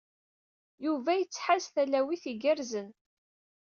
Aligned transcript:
Yuba 0.85 1.11
yettḥaz 1.15 1.65
talawit 1.73 2.23
igerrzen. 2.31 2.89